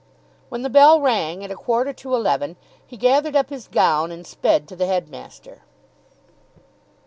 [0.49, 4.25] When the bell rang at a quarter to eleven, he gathered up his gown, and
[4.25, 5.61] sped to the headmaster.